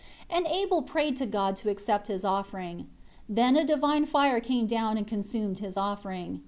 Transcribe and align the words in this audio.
22 0.31 0.35
And 0.47 0.57
Abel 0.61 0.81
prayed 0.81 1.15
to 1.17 1.27
God 1.27 1.55
to 1.57 1.69
accept 1.69 2.07
his 2.07 2.25
offering. 2.25 2.87
Then 3.29 3.55
a 3.55 3.63
divine 3.63 4.07
fire 4.07 4.39
came 4.39 4.65
down 4.65 4.97
and 4.97 5.05
consumed 5.05 5.59
his 5.59 5.77
offering. 5.77 6.39